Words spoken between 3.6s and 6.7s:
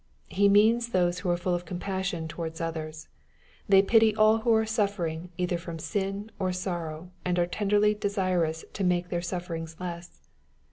They pity all who are suftering either firom sin or